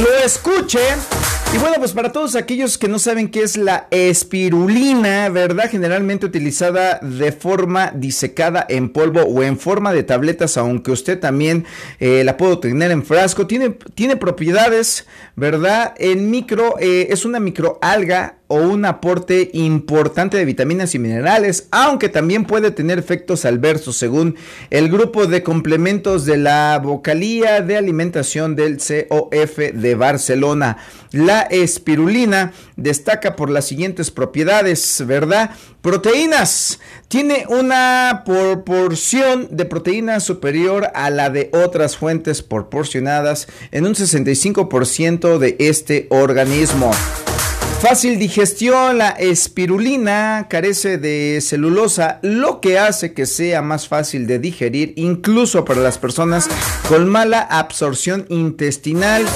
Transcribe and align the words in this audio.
lo 0.00 0.14
escuche. 0.24 0.80
Y 1.54 1.58
bueno, 1.58 1.76
pues 1.78 1.92
para 1.92 2.12
todos 2.12 2.34
aquellos 2.34 2.78
que 2.78 2.88
no 2.88 2.98
saben 2.98 3.30
qué 3.30 3.42
es 3.42 3.58
la 3.58 3.88
espirulina, 3.90 5.28
¿verdad? 5.28 5.68
Generalmente 5.70 6.24
utilizada 6.24 6.98
de 7.02 7.30
forma 7.30 7.92
disecada 7.94 8.64
en 8.68 8.88
polvo 8.88 9.20
o 9.22 9.42
en 9.42 9.58
forma 9.58 9.92
de 9.92 10.02
tabletas, 10.02 10.56
aunque 10.56 10.92
usted 10.92 11.20
también 11.20 11.66
eh, 12.00 12.24
la 12.24 12.38
puede 12.38 12.56
tener 12.56 12.90
en 12.90 13.04
frasco. 13.04 13.46
Tiene, 13.46 13.76
tiene 13.94 14.16
propiedades, 14.16 15.06
¿verdad? 15.36 15.92
En 15.98 16.30
micro, 16.30 16.76
eh, 16.78 17.08
es 17.10 17.26
una 17.26 17.38
microalga 17.38 18.36
o 18.52 18.56
un 18.56 18.84
aporte 18.84 19.48
importante 19.54 20.36
de 20.36 20.44
vitaminas 20.44 20.94
y 20.94 20.98
minerales, 20.98 21.68
aunque 21.70 22.10
también 22.10 22.44
puede 22.44 22.70
tener 22.70 22.98
efectos 22.98 23.46
adversos 23.46 23.96
según 23.96 24.36
el 24.68 24.90
grupo 24.90 25.26
de 25.26 25.42
complementos 25.42 26.26
de 26.26 26.36
la 26.36 26.78
vocalía 26.78 27.62
de 27.62 27.78
alimentación 27.78 28.54
del 28.54 28.76
COF 28.76 29.56
de 29.56 29.94
Barcelona. 29.94 30.76
La 31.12 31.40
espirulina 31.40 32.52
destaca 32.76 33.36
por 33.36 33.48
las 33.48 33.64
siguientes 33.64 34.10
propiedades, 34.10 35.02
¿verdad? 35.06 35.52
Proteínas. 35.80 36.78
Tiene 37.08 37.46
una 37.48 38.22
proporción 38.26 39.48
de 39.50 39.64
proteínas 39.64 40.24
superior 40.24 40.88
a 40.94 41.08
la 41.08 41.30
de 41.30 41.48
otras 41.54 41.96
fuentes 41.96 42.42
proporcionadas 42.42 43.48
en 43.70 43.86
un 43.86 43.94
65% 43.94 45.38
de 45.38 45.56
este 45.58 46.06
organismo. 46.10 46.90
Fácil 47.82 48.16
digestión, 48.16 48.98
la 48.98 49.08
espirulina 49.10 50.46
carece 50.48 50.98
de 50.98 51.40
celulosa, 51.42 52.20
lo 52.22 52.60
que 52.60 52.78
hace 52.78 53.12
que 53.12 53.26
sea 53.26 53.60
más 53.60 53.88
fácil 53.88 54.28
de 54.28 54.38
digerir 54.38 54.92
incluso 54.94 55.64
para 55.64 55.80
las 55.80 55.98
personas 55.98 56.48
con 56.88 57.08
mala 57.08 57.40
absorción 57.40 58.24
intestinal. 58.28 59.26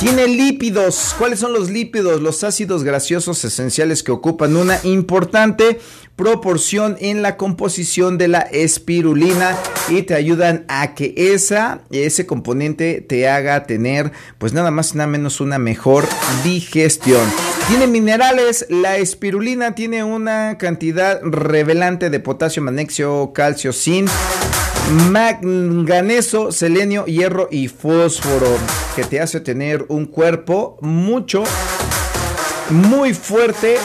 Tiene 0.00 0.28
lípidos. 0.28 1.14
¿Cuáles 1.16 1.38
son 1.38 1.54
los 1.54 1.70
lípidos? 1.70 2.20
Los 2.20 2.44
ácidos 2.44 2.84
grasosos 2.84 3.42
esenciales 3.42 4.02
que 4.02 4.12
ocupan 4.12 4.54
una 4.54 4.78
importante 4.82 5.80
proporción 6.14 6.98
en 7.00 7.22
la 7.22 7.38
composición 7.38 8.18
de 8.18 8.28
la 8.28 8.40
espirulina 8.40 9.56
y 9.88 10.02
te 10.02 10.12
ayudan 10.12 10.66
a 10.68 10.94
que 10.94 11.14
esa, 11.16 11.80
ese 11.90 12.26
componente 12.26 13.00
te 13.00 13.30
haga 13.30 13.64
tener 13.64 14.12
pues 14.36 14.52
nada 14.52 14.70
más 14.70 14.92
y 14.92 14.98
nada 14.98 15.08
menos 15.08 15.40
una 15.40 15.58
mejor 15.58 16.06
digestión. 16.44 17.24
Tiene 17.68 17.86
minerales, 17.86 18.66
la 18.68 18.98
espirulina 18.98 19.74
tiene 19.74 20.04
una 20.04 20.58
cantidad 20.58 21.20
revelante 21.22 22.10
de 22.10 22.20
potasio, 22.20 22.60
magnesio, 22.60 23.32
calcio, 23.32 23.72
zinc, 23.72 24.10
manganeso, 25.10 26.52
selenio, 26.52 27.06
hierro 27.06 27.48
y 27.50 27.68
fósforo 27.68 28.58
que 28.94 29.04
te 29.04 29.18
hace 29.18 29.40
tener 29.40 29.86
un 29.88 30.04
cuerpo 30.04 30.76
mucho, 30.82 31.42
muy 32.68 33.14
fuerte 33.14 33.78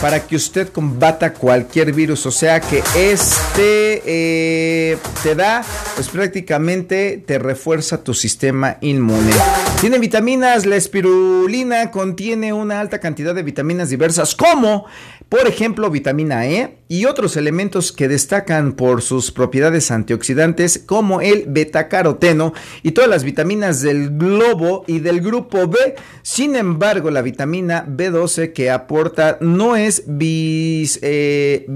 para 0.00 0.26
que 0.26 0.36
usted 0.36 0.68
combata 0.68 1.32
cualquier 1.32 1.92
virus. 1.92 2.26
O 2.26 2.30
sea 2.30 2.60
que 2.60 2.82
este 2.96 4.02
eh, 4.04 4.98
te 5.22 5.34
da, 5.34 5.64
pues 5.94 6.08
prácticamente 6.08 7.22
te 7.24 7.38
refuerza 7.38 8.02
tu 8.02 8.14
sistema 8.14 8.78
inmune. 8.80 9.32
Tiene 9.80 9.98
vitaminas, 9.98 10.66
la 10.66 10.76
espirulina 10.76 11.90
contiene 11.90 12.52
una 12.52 12.80
alta 12.80 13.00
cantidad 13.00 13.34
de 13.34 13.42
vitaminas 13.42 13.90
diversas 13.90 14.34
como 14.34 14.86
por 15.28 15.46
ejemplo 15.46 15.90
vitamina 15.90 16.46
E 16.46 16.78
y 16.88 17.04
otros 17.04 17.36
elementos 17.36 17.92
que 17.92 18.08
destacan 18.08 18.72
por 18.72 19.02
sus 19.02 19.30
propiedades 19.30 19.90
antioxidantes 19.90 20.82
como 20.84 21.20
el 21.20 21.44
betacaroteno 21.46 22.54
y 22.82 22.92
todas 22.92 23.10
las 23.10 23.24
vitaminas 23.24 23.82
del 23.82 24.16
globo 24.16 24.84
y 24.86 25.00
del 25.00 25.20
grupo 25.20 25.68
B. 25.68 25.96
Sin 26.22 26.56
embargo, 26.56 27.10
la 27.10 27.20
vitamina 27.20 27.86
B12 27.86 28.54
que 28.54 28.70
aporta 28.70 29.36
no 29.40 29.76
es 29.76 30.04
bis, 30.06 30.98
eh, 31.02 31.66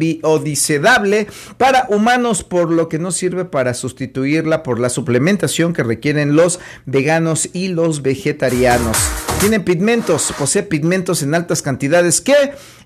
para 1.58 1.86
humanos, 1.90 2.42
por 2.42 2.70
lo 2.70 2.88
que 2.88 2.98
no 2.98 3.10
sirve 3.10 3.44
para 3.44 3.74
sustituirla 3.74 4.62
por 4.62 4.80
la 4.80 4.88
suplementación 4.88 5.74
que 5.74 5.82
requieren 5.82 6.36
los 6.36 6.58
veganos 6.86 7.50
y 7.52 7.68
los 7.68 8.00
vegetarianos. 8.00 8.96
Tiene 9.42 9.58
pigmentos, 9.58 10.32
posee 10.38 10.62
pigmentos 10.62 11.24
en 11.24 11.34
altas 11.34 11.62
cantidades 11.62 12.20
que 12.20 12.32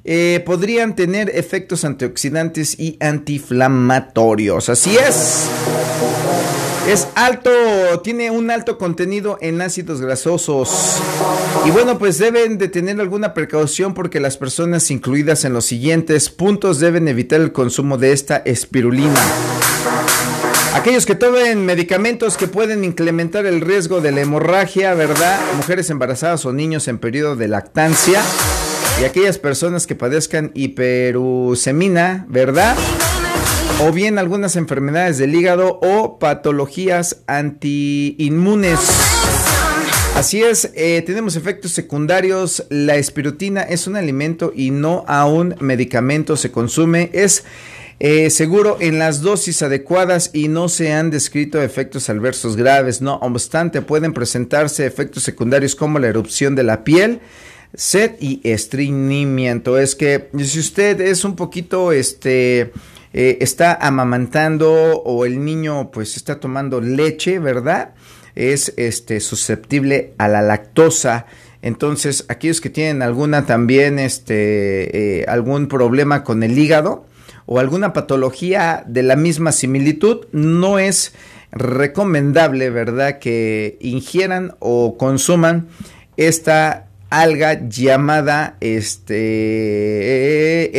eh, 0.05 0.43
podrían 0.47 0.97
tener 0.97 1.31
efectos 1.35 1.85
antioxidantes 1.85 2.81
y 2.81 2.97
antiinflamatorios. 2.99 4.71
Así 4.71 4.97
es. 4.97 5.49
Es 6.89 7.09
alto, 7.15 7.51
tiene 8.03 8.31
un 8.31 8.51
alto 8.51 8.79
contenido 8.79 9.37
en 9.43 9.61
ácidos 9.61 10.01
grasosos. 10.01 10.97
Y 11.67 11.71
bueno, 11.73 11.99
pues 11.99 12.17
deben 12.17 12.57
de 12.57 12.69
tener 12.69 12.99
alguna 13.03 13.35
precaución 13.35 13.93
porque 13.93 14.19
las 14.19 14.39
personas 14.39 14.91
incluidas 14.91 15.45
en 15.45 15.53
los 15.53 15.67
siguientes 15.67 16.31
puntos 16.31 16.81
deben 16.81 17.07
evitar 17.07 17.43
el 17.43 17.53
consumo 17.53 17.99
de 17.99 18.13
esta 18.13 18.39
espirulina. 18.39 19.21
Aquellos 20.77 21.07
que 21.07 21.15
tomen 21.15 21.65
medicamentos 21.65 22.37
que 22.37 22.49
pueden 22.49 22.85
incrementar 22.85 23.47
el 23.47 23.63
riesgo 23.63 24.03
de 24.03 24.13
la 24.13 24.21
hemorragia, 24.21 24.93
¿verdad? 24.93 25.41
Mujeres 25.57 25.89
embarazadas 25.89 26.45
o 26.45 26.53
niños 26.53 26.87
en 26.87 26.99
periodo 26.99 27.35
de 27.35 27.49
lactancia 27.49 28.23
y 29.01 29.05
aquellas 29.05 29.39
personas 29.39 29.87
que 29.87 29.95
padezcan 29.95 30.53
hiperucemina, 30.53 32.27
¿verdad? 32.29 32.77
O 33.87 33.91
bien 33.91 34.19
algunas 34.19 34.55
enfermedades 34.55 35.17
del 35.17 35.35
hígado 35.35 35.81
o 35.81 36.19
patologías 36.19 37.23
antiinmunes. 37.27 38.79
Así 40.15 40.43
es, 40.43 40.73
eh, 40.75 41.03
tenemos 41.07 41.37
efectos 41.37 41.73
secundarios. 41.73 42.65
La 42.69 42.97
espirutina 42.97 43.63
es 43.63 43.87
un 43.87 43.97
alimento 43.97 44.53
y 44.55 44.73
no 44.73 45.05
a 45.09 45.25
un 45.25 45.55
medicamento. 45.59 46.37
Se 46.37 46.53
consume, 46.53 47.09
es 47.15 47.45
eh, 47.99 48.31
seguro 48.31 48.77
en 48.81 48.99
las 48.99 49.23
dosis 49.23 49.63
adecuadas 49.63 50.31
y 50.33 50.49
no 50.49 50.69
se 50.69 50.93
han 50.93 51.11
descrito 51.11 51.63
efectos 51.63 52.09
adversos 52.11 52.57
graves. 52.57 53.01
No 53.01 53.15
obstante, 53.17 53.83
pueden 53.83 54.13
presentarse 54.13 54.87
efectos 54.87 55.23
secundarios 55.23 55.75
como 55.75 55.99
la 55.99 56.09
erupción 56.09 56.55
de 56.55 56.63
la 56.63 56.85
piel 56.85 57.21
sed 57.75 58.13
y 58.21 58.41
estreñimiento. 58.43 59.79
Es 59.79 59.95
que 59.95 60.29
si 60.39 60.59
usted 60.59 61.01
es 61.01 61.25
un 61.25 61.37
poquito, 61.37 61.93
este, 61.93 62.73
eh, 63.13 63.39
está 63.41 63.75
amamantando 63.75 64.73
o 65.03 65.25
el 65.25 65.45
niño 65.45 65.91
pues 65.91 66.17
está 66.17 66.41
tomando 66.41 66.81
leche, 66.81 67.39
¿verdad? 67.39 67.95
Es 68.35 68.73
este, 68.77 69.21
susceptible 69.21 70.15
a 70.19 70.29
la 70.29 70.43
lactosa. 70.43 71.27
Entonces, 71.63 72.25
aquellos 72.29 72.61
que 72.61 72.71
tienen 72.71 73.03
alguna 73.03 73.47
también, 73.47 73.99
este, 73.99 75.21
eh, 75.21 75.25
algún 75.27 75.69
problema 75.69 76.23
con 76.23 76.43
el 76.43 76.59
hígado 76.59 77.07
o 77.47 77.59
alguna 77.59 77.93
patología 77.93 78.85
de 78.87 79.03
la 79.03 79.17
misma 79.17 79.53
similitud, 79.53 80.27
no 80.33 80.79
es 80.79 81.15
recomendable, 81.53 82.71
¿verdad? 82.71 83.19
Que 83.19 83.79
ingieran 83.81 84.55
o 84.59 84.99
consuman 84.99 85.69
esta 86.17 86.89
alga 87.11 87.69
llamada 87.69 88.57
este 88.61 89.21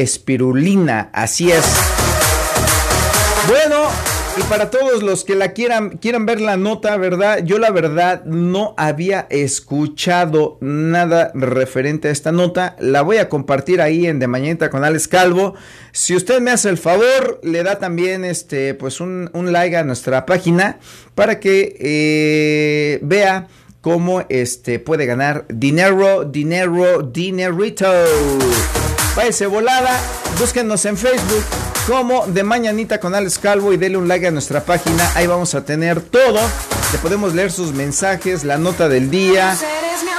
espirulina, 0.01 1.09
así 1.13 1.51
es. 1.51 2.06
Y 4.37 4.43
para 4.43 4.69
todos 4.69 5.01
los 5.01 5.23
que 5.23 5.35
la 5.35 5.53
quieran 5.53 5.97
quieran 5.97 6.27
ver 6.27 6.41
la 6.41 6.57
nota, 6.57 6.95
¿verdad? 6.97 7.43
Yo 7.43 7.57
la 7.57 7.71
verdad 7.71 8.23
no 8.25 8.75
había 8.77 9.25
escuchado 9.31 10.59
nada 10.61 11.31
referente 11.33 12.09
a 12.09 12.11
esta 12.11 12.31
nota. 12.31 12.75
La 12.79 13.01
voy 13.01 13.17
a 13.17 13.29
compartir 13.29 13.81
ahí 13.81 14.05
en 14.05 14.19
De 14.19 14.27
Mañanita 14.27 14.69
con 14.69 14.83
Alex 14.83 15.07
Calvo. 15.07 15.55
Si 15.91 16.15
usted 16.15 16.39
me 16.39 16.51
hace 16.51 16.69
el 16.69 16.77
favor, 16.77 17.39
le 17.41 17.63
da 17.63 17.79
también 17.79 18.23
este 18.23 18.75
pues 18.75 19.01
un, 19.01 19.31
like 19.33 19.75
a 19.75 19.83
nuestra 19.83 20.25
página 20.27 20.77
para 21.15 21.39
que 21.39 21.75
eh, 21.79 22.99
vea 23.01 23.47
cómo 23.81 24.23
este 24.29 24.77
puede 24.77 25.07
ganar 25.07 25.45
dinero, 25.49 26.25
dinero, 26.25 27.01
dinerito. 27.01 27.91
Váyase 29.15 29.47
volada, 29.47 29.99
búsquenos 30.39 30.85
en 30.85 30.95
Facebook 30.95 31.66
como 31.87 32.27
de 32.27 32.43
mañanita 32.43 32.99
con 32.99 33.15
Alex 33.15 33.39
Calvo 33.39 33.71
y 33.71 33.77
dele 33.77 33.95
un 33.95 34.09
like 34.09 34.27
a 34.27 34.31
nuestra 34.31 34.61
página. 34.61 35.09
Ahí 35.15 35.25
vamos 35.25 35.55
a 35.55 35.63
tener 35.63 36.01
todo. 36.01 36.39
Le 36.91 36.97
podemos 36.99 37.33
leer 37.33 37.49
sus 37.49 37.73
mensajes, 37.73 38.43
la 38.43 38.57
nota 38.57 38.89
del 38.89 39.09
día, 39.09 39.57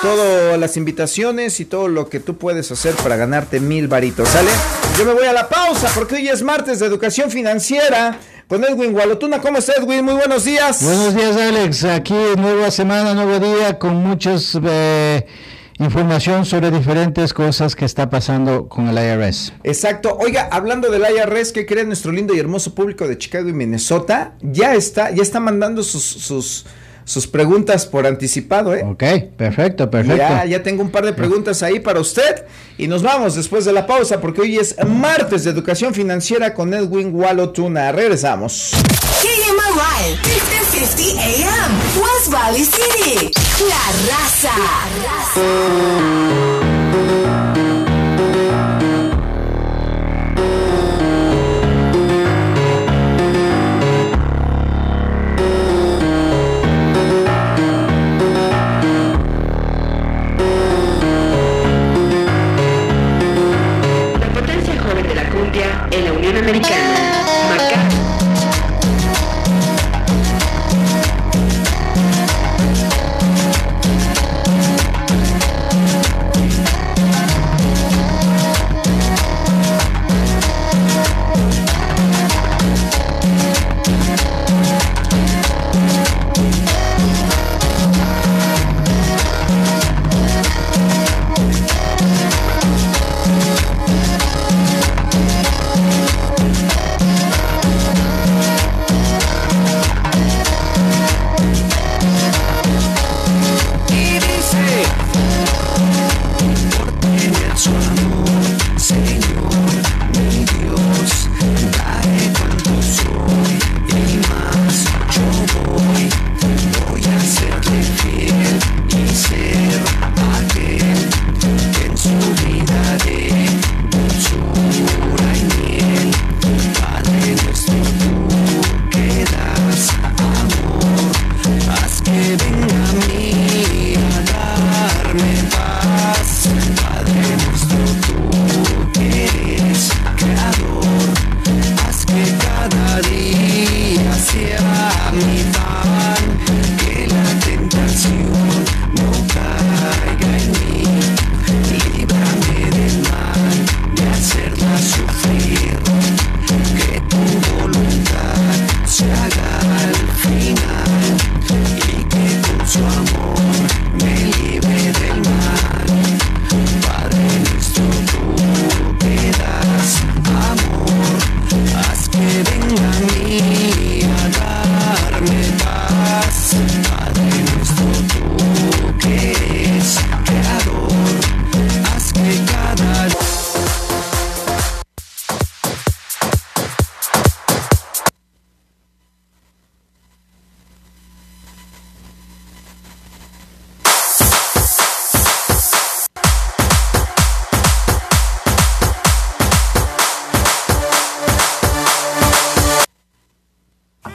todas 0.01 0.59
las 0.59 0.77
invitaciones 0.79 1.61
y 1.61 1.67
todo 1.67 1.89
lo 1.89 2.09
que 2.09 2.21
tú 2.21 2.39
puedes 2.39 2.71
hacer 2.73 2.95
para 2.95 3.17
ganarte 3.17 3.61
mil 3.61 3.87
varitos. 3.87 4.29
¿Sale? 4.31 4.51
Yo 4.99 5.05
me 5.05 5.13
voy 5.13 5.27
a 5.27 5.33
la 5.35 5.49
pausa 5.49 5.91
porque 5.95 6.17
hoy 6.17 6.29
es 6.29 6.43
martes 6.43 6.79
de 6.81 6.87
educación 6.87 7.31
financiera 7.31 8.19
con 8.49 8.65
Edwin 8.65 8.93
Gualotuna. 8.93 9.41
¿Cómo 9.41 9.59
está 9.59 9.75
Edwin? 9.75 10.05
Muy 10.05 10.15
buenos 10.15 10.45
días. 10.45 10.83
Buenos 10.83 11.15
días 11.15 11.37
Alex. 11.37 11.85
Aquí 11.85 12.15
nueva 12.37 12.71
semana, 12.71 13.13
nuevo 13.13 13.39
día 13.39 13.79
con 13.79 13.95
muchas... 13.97 14.59
Eh, 14.65 15.27
información 15.79 16.45
sobre 16.45 16.71
diferentes 16.71 17.33
cosas 17.33 17.77
que 17.77 17.85
está 17.85 18.11
pasando 18.11 18.69
con 18.69 18.89
el 18.89 18.97
IRS. 18.97 19.53
Exacto. 19.63 20.17
Oiga, 20.21 20.49
hablando 20.51 20.91
del 20.91 21.03
IRS, 21.03 21.53
¿qué 21.53 21.67
cree 21.67 21.85
nuestro 21.85 22.13
lindo 22.13 22.35
y 22.35 22.39
hermoso 22.39 22.75
público 22.75 23.07
de 23.07 23.17
Chicago 23.17 23.49
y 23.49 23.53
Minnesota? 23.53 24.35
Ya 24.43 24.75
está, 24.75 25.11
ya 25.11 25.23
está 25.23 25.41
mandando 25.41 25.83
sus, 25.83 26.03
sus 26.03 26.67
sus 27.09 27.27
preguntas 27.27 27.87
por 27.87 28.07
anticipado, 28.07 28.75
¿eh? 28.75 28.83
Ok, 28.85 29.03
perfecto, 29.35 29.91
perfecto. 29.91 30.19
Ya, 30.19 30.45
ya 30.45 30.63
tengo 30.63 30.83
un 30.83 30.91
par 30.91 31.07
de 31.07 31.15
preguntas 31.15 31.63
ahí 31.63 31.81
para 31.81 32.01
usted 32.01 32.45
y 32.77 32.87
nos 32.87 33.03
vamos 33.03 33.35
después 33.35 33.65
de 33.65 33.73
la 33.73 33.87
pausa 33.87 34.21
porque 34.21 34.43
hoy 34.43 34.59
es 34.59 34.77
martes 34.87 35.45
de 35.45 35.51
educación 35.51 35.95
financiera 35.95 36.53
con 36.53 36.75
Edwin 36.75 37.15
Wallo 37.15 37.49
Tuna. 37.49 37.93
Regresamos. 37.93 38.73
KMRI 39.23 40.19
1550 40.53 41.23
AM 41.23 41.73
West 41.97 42.31
Valley 42.31 42.65
City. 42.67 43.31
La 43.67 44.13
raza. 44.13 44.53
La 44.59 44.99
raza. 45.09 46.58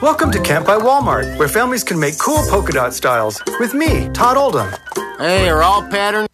Welcome 0.04 0.32
to 0.32 0.40
Camp 0.42 0.66
by 0.66 0.76
Walmart, 0.76 1.38
where 1.38 1.48
families 1.48 1.82
can 1.82 1.98
make 1.98 2.18
cool 2.18 2.42
polka 2.50 2.72
dot 2.72 2.92
styles 2.92 3.42
with 3.58 3.72
me, 3.72 4.10
Todd 4.10 4.36
Oldham. 4.36 4.70
Hey, 5.16 5.48
are 5.48 5.62
all 5.62 5.80
patterns 5.80 6.28